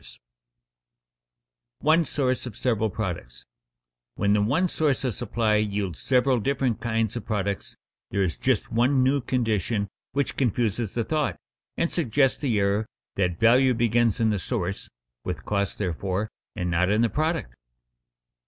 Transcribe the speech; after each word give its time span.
[Sidenote: 0.03 0.19
One 1.81 2.05
source 2.05 2.47
of 2.47 2.57
several 2.57 2.89
products] 2.89 3.45
When 4.15 4.33
the 4.33 4.41
one 4.41 4.67
source 4.67 5.03
of 5.03 5.13
supply 5.13 5.57
yields 5.57 5.99
several 6.01 6.39
different 6.39 6.81
kinds 6.81 7.15
of 7.15 7.23
products 7.27 7.77
there 8.09 8.23
is 8.23 8.35
just 8.39 8.71
one 8.71 9.03
new 9.03 9.21
condition 9.21 9.89
which 10.13 10.37
confuses 10.37 10.95
the 10.95 11.03
thought 11.03 11.39
and 11.77 11.91
suggests 11.91 12.39
the 12.39 12.59
error 12.59 12.87
that 13.15 13.37
value 13.39 13.75
begins 13.75 14.19
in 14.19 14.31
the 14.31 14.39
source 14.39 14.89
(with 15.23 15.45
costs 15.45 15.75
therefore) 15.75 16.31
and 16.55 16.71
not 16.71 16.89
in 16.89 17.03
the 17.03 17.07
product. 17.07 17.53